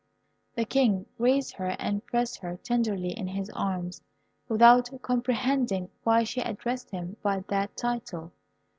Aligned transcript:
The 0.55 0.65
King 0.65 1.05
raised 1.19 1.53
her 1.57 1.75
and 1.77 2.03
pressed 2.03 2.39
her 2.39 2.57
tenderly 2.57 3.11
in 3.11 3.27
his 3.27 3.51
arms, 3.51 4.01
without 4.49 4.89
comprehending 5.03 5.91
why 6.03 6.23
she 6.23 6.41
addressed 6.41 6.89
him 6.89 7.17
by 7.21 7.41
that 7.49 7.77
title. 7.77 8.31